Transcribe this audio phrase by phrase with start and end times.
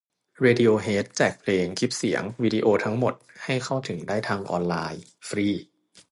[0.41, 3.13] เรดิโอเฮด แจกเพลง คลิปเสียง วิดีโอทั้งหมด
[3.43, 5.47] ให้เข้าถึงได้ทางออนไลน์ ฟรี